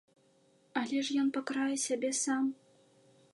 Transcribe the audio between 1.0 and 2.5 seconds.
ж ён пакарае сябе сам.